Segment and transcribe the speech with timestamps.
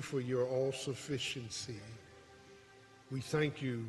[0.00, 1.80] for your all sufficiency.
[3.10, 3.86] We thank you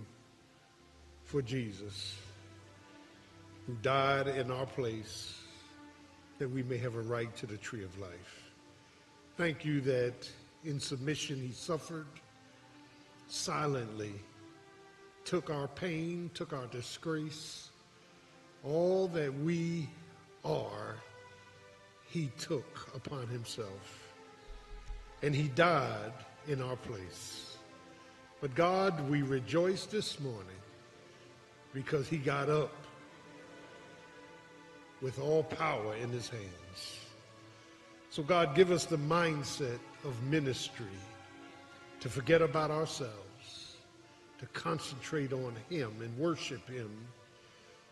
[1.26, 2.16] for Jesus,
[3.68, 5.36] who died in our place
[6.40, 8.52] that we may have a right to the tree of life.
[9.38, 10.30] Thank you that
[10.64, 12.08] in submission he suffered
[13.28, 14.14] silently,
[15.24, 17.70] took our pain, took our disgrace,
[18.64, 19.88] all that we
[20.44, 20.96] are,
[22.10, 24.11] he took upon himself.
[25.22, 26.14] And he died
[26.48, 27.58] in our place.
[28.42, 30.48] But God, we rejoice this morning
[31.74, 32.74] because he got up
[35.02, 37.00] with all power in his hands.
[38.10, 40.86] So, God, give us the mindset of ministry
[42.02, 43.78] to forget about ourselves,
[44.40, 46.90] to concentrate on him and worship him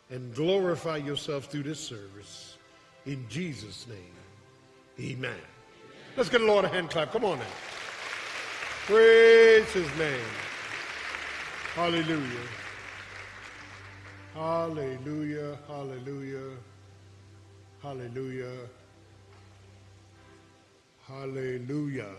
[0.09, 2.57] and glorify yourself through this service.
[3.05, 5.39] In Jesus' name, amen.
[6.17, 7.11] Let's get the Lord a hand clap.
[7.11, 7.45] Come on now.
[8.85, 10.19] Praise his name.
[11.75, 12.47] Hallelujah.
[14.33, 15.57] Hallelujah.
[15.67, 16.51] Hallelujah.
[17.81, 18.57] Hallelujah.
[21.07, 22.15] Hallelujah.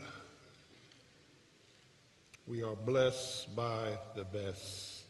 [2.47, 5.05] We are blessed by the best.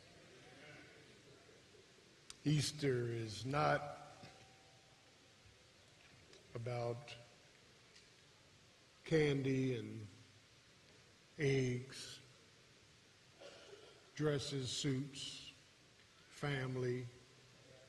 [2.45, 3.83] Easter is not
[6.55, 7.15] about
[9.11, 10.07] candy and
[11.37, 12.21] eggs,
[14.15, 15.51] dresses, suits,
[16.29, 17.05] family,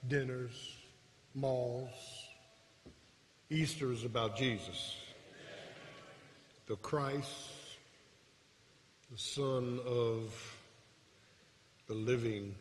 [0.08, 0.78] dinners,
[1.36, 1.92] malls.
[3.52, 4.98] Easter is about Jesus,
[6.66, 7.52] the Christ,
[9.12, 10.34] the Son of
[11.86, 12.56] the living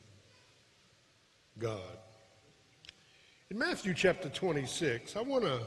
[1.58, 1.97] God.
[3.50, 5.61] In Matthew chapter 26, I want to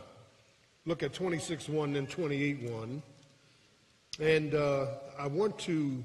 [0.86, 3.03] look at 26 1 and 28 1.
[4.20, 6.03] And uh, I want to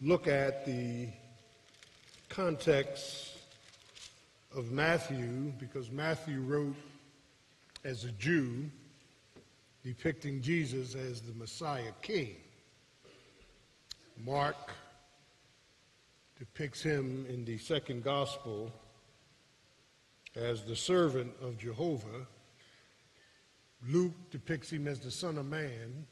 [0.00, 1.08] look at the
[2.28, 3.32] context
[4.54, 6.76] of Matthew because Matthew wrote
[7.84, 8.70] as a Jew,
[9.84, 12.36] depicting Jesus as the Messiah King.
[14.24, 14.56] Mark
[16.38, 18.72] depicts him in the second gospel
[20.34, 22.26] as the servant of Jehovah.
[23.88, 26.06] Luke depicts him as the Son of Man.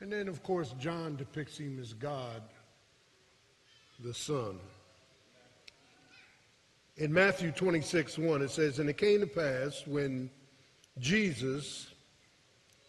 [0.00, 2.42] And then, of course, John depicts him as God,
[4.02, 4.58] the Son.
[6.96, 10.30] In Matthew 26, 1, it says, And it came to pass when
[10.98, 11.88] Jesus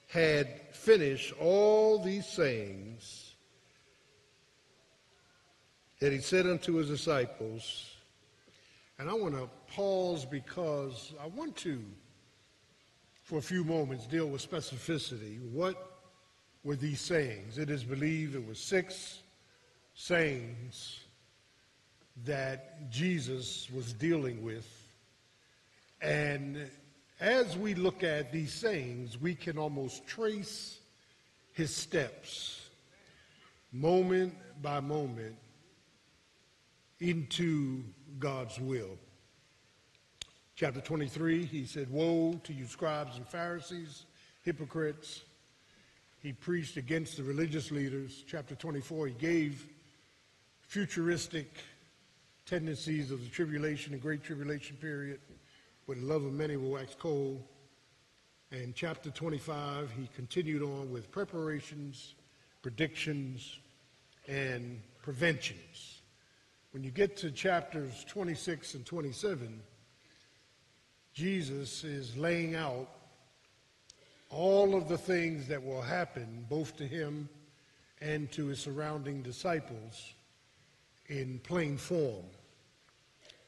[0.07, 3.35] had finished all these sayings
[6.01, 7.95] that he said unto his disciples,
[8.99, 11.81] and I want to pause because I want to,
[13.31, 15.39] for a few moments, deal with specificity.
[15.53, 16.01] What
[16.65, 17.57] were these sayings?
[17.57, 19.21] It is believed it was six
[19.95, 20.99] sayings
[22.25, 24.67] that Jesus was dealing with.
[26.01, 26.69] And
[27.21, 30.79] as we look at these sayings, we can almost trace
[31.53, 32.67] his steps
[33.71, 35.37] moment by moment
[36.99, 37.81] into
[38.19, 38.97] God's will.
[40.61, 44.05] Chapter 23, he said, Woe to you, scribes and Pharisees,
[44.43, 45.23] hypocrites.
[46.21, 48.23] He preached against the religious leaders.
[48.27, 49.67] Chapter 24, he gave
[50.61, 51.57] futuristic
[52.45, 55.19] tendencies of the tribulation and great tribulation period,
[55.87, 57.41] where the love of many will wax cold.
[58.51, 62.13] And chapter 25, he continued on with preparations,
[62.61, 63.57] predictions,
[64.27, 66.03] and preventions.
[66.69, 69.59] When you get to chapters 26 and 27,
[71.13, 72.87] Jesus is laying out
[74.29, 77.27] all of the things that will happen both to him
[78.01, 80.13] and to his surrounding disciples
[81.07, 82.23] in plain form.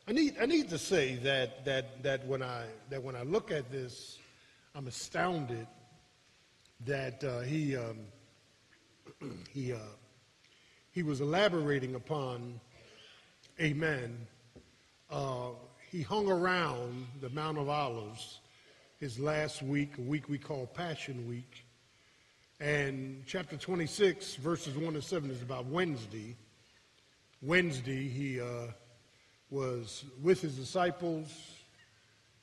[0.07, 3.51] I need, I need to say that, that, that, when I, that when I look
[3.51, 4.19] at this,
[4.75, 5.65] I'm astounded
[6.85, 7.99] that uh, he, um,
[9.53, 9.77] he, uh,
[10.91, 12.59] he was elaborating upon
[13.61, 14.27] amen,
[15.09, 15.49] uh,
[15.93, 18.39] he hung around the Mount of Olives
[18.99, 21.63] his last week, a week we call Passion Week.
[22.59, 26.35] And chapter 26, verses 1 to 7 is about Wednesday.
[27.43, 28.71] Wednesday, he uh,
[29.51, 31.27] was with his disciples,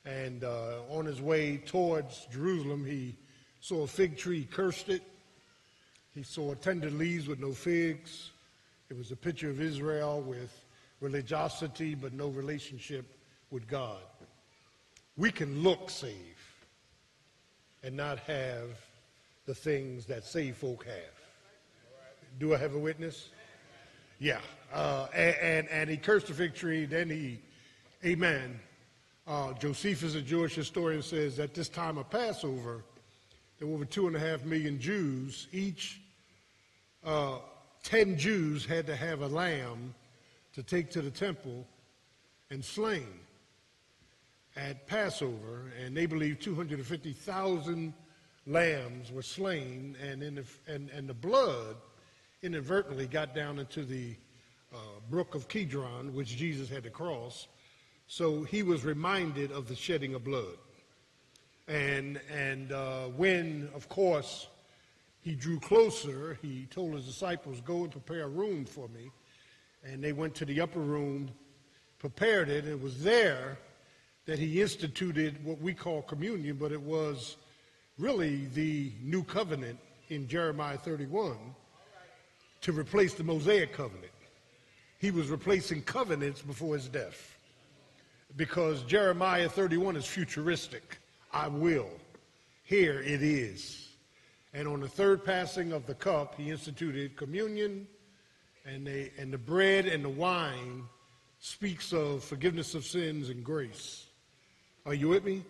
[0.05, 3.17] and uh, on his way towards Jerusalem, he
[3.59, 5.03] saw a fig tree, cursed it.
[6.15, 8.31] He saw tender leaves with no figs.
[8.89, 10.57] It was a picture of Israel with
[11.01, 13.17] religiosity but no relationship
[13.51, 13.99] with God.
[15.17, 16.65] We can look safe
[17.83, 18.69] and not have
[19.45, 22.39] the things that saved folk have.
[22.39, 23.29] Do I have a witness?
[24.19, 24.39] Yeah.
[24.73, 26.85] Uh, and, and, and, he cursed the fig tree.
[26.85, 27.39] Then he,
[28.05, 28.59] amen.
[29.27, 32.83] Uh, Josephus, a Jewish historian, says at this time of Passover,
[33.59, 35.47] there were over two and a half million Jews.
[35.51, 35.99] Each
[37.03, 37.39] uh,
[37.83, 39.93] 10 Jews had to have a lamb
[40.53, 41.67] to take to the temple
[42.49, 43.07] and slain
[44.55, 47.93] at Passover, and they believe 250,000
[48.47, 51.75] lambs were slain, and, in the, and, and the blood
[52.41, 54.15] inadvertently got down into the
[54.73, 54.77] uh,
[55.09, 57.47] brook of Kidron, which Jesus had to cross.
[58.07, 60.57] So he was reminded of the shedding of blood.
[61.67, 64.47] And, and uh, when, of course,
[65.21, 69.11] he drew closer, he told his disciples, Go and prepare a room for me.
[69.83, 71.29] And they went to the upper room,
[71.99, 72.67] prepared it.
[72.67, 73.57] It was there
[74.25, 77.37] that he instituted what we call communion, but it was
[77.97, 79.79] really the new covenant
[80.09, 81.37] in Jeremiah 31
[82.61, 84.11] to replace the Mosaic covenant.
[84.99, 87.37] He was replacing covenants before his death
[88.37, 90.99] because Jeremiah 31 is futuristic.
[91.33, 91.89] I will.
[92.63, 93.89] Here it is.
[94.53, 97.87] And on the third passing of the cup, he instituted communion,
[98.65, 100.83] and, they, and the bread and the wine
[101.39, 104.05] speaks of forgiveness of sins and grace.
[104.85, 105.43] Are you with me?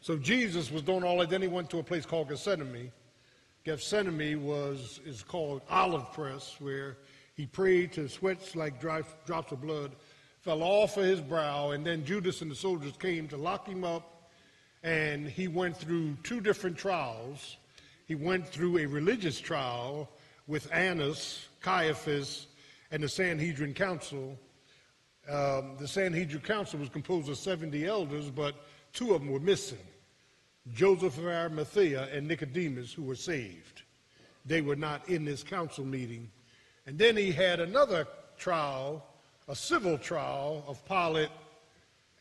[0.00, 1.30] So Jesus was doing all that.
[1.30, 2.90] Then he went to a place called Gethsemane.
[3.64, 6.96] Gethsemane was is called olive press, where
[7.34, 9.92] he prayed to sweats like dry, drops of blood
[10.40, 13.84] fell off of his brow, and then Judas and the soldiers came to lock him
[13.84, 14.30] up,
[14.82, 17.58] and he went through two different trials.
[18.06, 20.08] He went through a religious trial
[20.46, 22.46] with Annas, Caiaphas,
[22.90, 24.38] and the Sanhedrin Council.
[25.30, 28.54] Um, the Sanhedrin Council was composed of 70 elders, but
[28.92, 29.78] two of them were missing
[30.74, 33.82] Joseph of Arimathea and Nicodemus, who were saved.
[34.44, 36.30] They were not in this council meeting.
[36.86, 38.06] And then he had another
[38.36, 39.04] trial
[39.50, 41.28] a civil trial of Pilate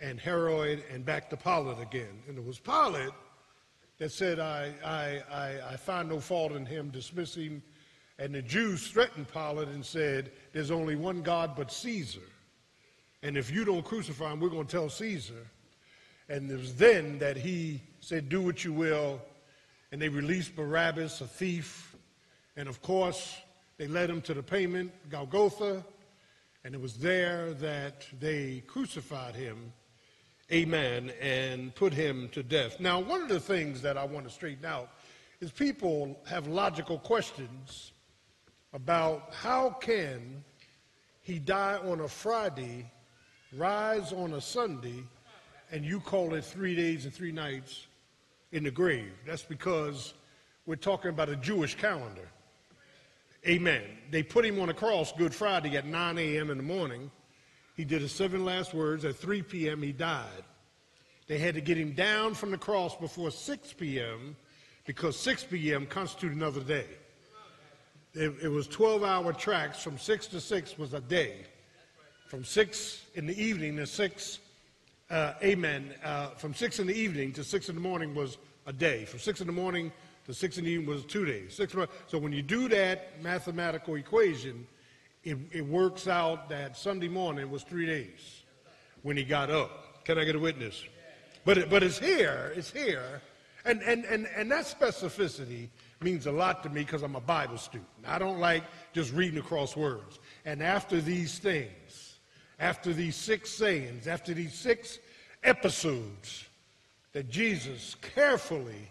[0.01, 2.23] and Herod and back to Pilate again.
[2.27, 3.13] And it was Pilate
[3.99, 7.61] that said, I, I, I, I find no fault in him, dismiss him.
[8.17, 12.19] And the Jews threatened Pilate and said, There's only one God but Caesar.
[13.21, 15.47] And if you don't crucify him, we're going to tell Caesar.
[16.29, 19.21] And it was then that he said, Do what you will.
[19.91, 21.95] And they released Barabbas, a thief.
[22.55, 23.37] And of course,
[23.77, 25.83] they led him to the payment, Golgotha.
[26.63, 29.71] And it was there that they crucified him,
[30.51, 32.79] amen, and put him to death.
[32.79, 34.89] Now, one of the things that I want to straighten out
[35.39, 37.93] is people have logical questions
[38.73, 40.43] about how can
[41.21, 42.91] he die on a Friday,
[43.55, 45.03] rise on a Sunday,
[45.71, 47.87] and you call it three days and three nights
[48.51, 49.11] in the grave.
[49.25, 50.13] That's because
[50.65, 52.29] we're talking about a Jewish calendar.
[53.47, 53.83] Amen.
[54.11, 56.49] They put him on a cross Good Friday at 9 a.m.
[56.49, 57.09] in the morning.
[57.75, 59.05] He did his seven last words.
[59.05, 60.43] At 3 p.m., he died.
[61.27, 64.35] They had to get him down from the cross before 6 p.m.
[64.85, 65.85] because 6 p.m.
[65.85, 66.87] constituted another day.
[68.13, 69.81] It, it was 12 hour tracks.
[69.81, 71.45] From 6 to 6 was a day.
[72.29, 74.39] From 6 in the evening to 6,
[75.09, 78.71] uh, amen, uh, from 6 in the evening to 6 in the morning was a
[78.71, 79.03] day.
[79.05, 79.91] From 6 in the morning
[80.29, 81.55] to six in the evening was two days.
[81.55, 81.73] Six,
[82.05, 84.67] so when you do that mathematical equation,
[85.23, 88.43] it, it works out that Sunday morning was three days
[89.01, 90.05] when he got up.
[90.05, 90.85] Can I get a witness?
[91.45, 93.23] But, it, but it's here, it's here.
[93.65, 95.69] And, and, and, and that specificity
[95.99, 97.89] means a lot to me because I'm a Bible student.
[98.05, 100.19] I don't like just reading across words.
[100.45, 102.08] And after these things,
[102.59, 104.99] after these six sayings, after these six
[105.43, 106.45] episodes
[107.13, 108.89] that Jesus carefully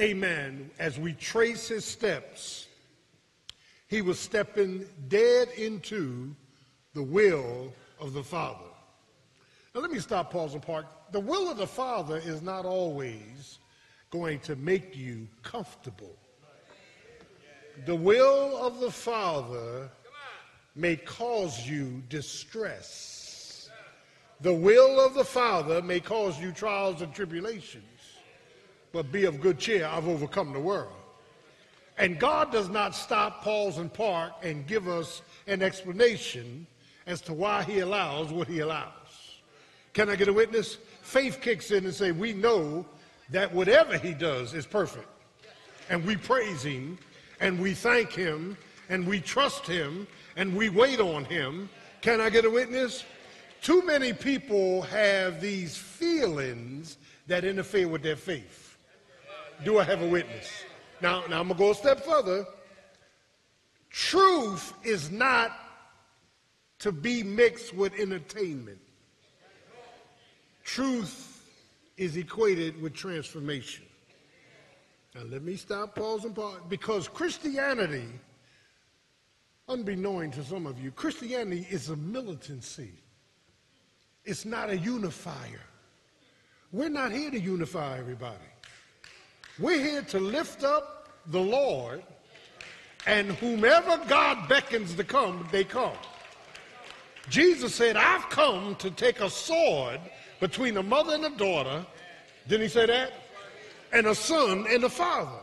[0.00, 2.66] amen, as we trace his steps,
[3.88, 6.34] he was stepping dead into
[6.94, 8.58] the will of the Father.
[9.74, 10.86] Now, let me stop, pause, and park.
[11.12, 13.58] The will of the Father is not always
[14.10, 16.16] going to make you comfortable.
[17.86, 19.90] The will of the Father
[20.74, 23.70] may cause you distress.
[24.40, 27.84] The will of the Father may cause you trials and tribulations
[28.92, 29.86] but be of good cheer.
[29.86, 30.92] I've overcome the world.
[31.98, 36.66] And God does not stop, pause, and park and give us an explanation
[37.06, 38.92] as to why he allows what he allows.
[39.94, 40.76] Can I get a witness?
[41.02, 42.86] Faith kicks in and say, we know
[43.30, 45.08] that whatever he does is perfect.
[45.90, 46.98] And we praise him
[47.40, 48.56] and we thank him
[48.88, 50.06] and we trust him
[50.38, 51.68] and we wait on him.
[52.00, 53.04] Can I get a witness?
[53.60, 58.78] Too many people have these feelings that interfere with their faith.
[59.64, 60.48] Do I have a witness?
[61.02, 62.46] Now, now I'm going to go a step further.
[63.90, 65.58] Truth is not
[66.78, 68.78] to be mixed with entertainment.
[70.62, 71.42] Truth
[71.96, 73.84] is equated with transformation.
[75.16, 76.60] Now, let me stop, pause, and pause.
[76.68, 78.06] Because Christianity,
[79.68, 82.92] unbeknown to some of you, Christianity is a militancy,
[84.24, 85.60] it's not a unifier.
[86.70, 88.36] We're not here to unify everybody.
[89.58, 92.02] We're here to lift up the Lord,
[93.06, 95.96] and whomever God beckons to come, they come.
[97.30, 100.00] Jesus said, I've come to take a sword
[100.40, 101.84] between a mother and a daughter.
[102.46, 103.12] Didn't he say that?
[103.92, 105.40] And a son and a father.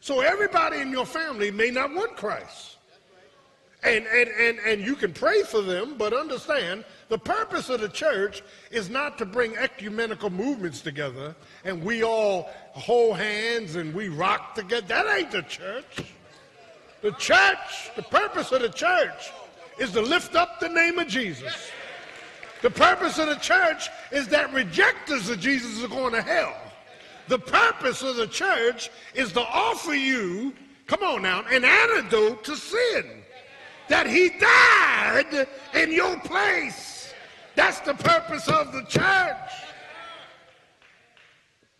[0.00, 2.77] So everybody in your family may not want Christ.
[3.84, 7.88] And, and, and, and you can pray for them, but understand the purpose of the
[7.88, 8.42] church
[8.72, 14.56] is not to bring ecumenical movements together and we all hold hands and we rock
[14.56, 14.86] together.
[14.88, 16.12] That ain't the church.
[17.02, 19.30] The church, the purpose of the church
[19.78, 21.70] is to lift up the name of Jesus.
[22.62, 26.56] The purpose of the church is that rejectors of Jesus are going to hell.
[27.28, 30.52] The purpose of the church is to offer you,
[30.88, 33.22] come on now, an antidote to sin.
[33.88, 37.12] That he died in your place.
[37.54, 39.36] That's the purpose of the church.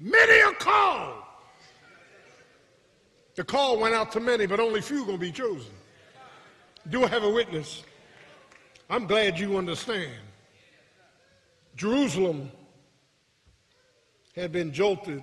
[0.01, 1.23] Many are called.
[3.35, 5.73] The call went out to many, but only few going to be chosen.
[6.89, 7.85] Do I have a witness?
[8.91, 10.13] I'm glad you understand.
[11.77, 12.51] Jerusalem
[14.35, 15.23] had been jolted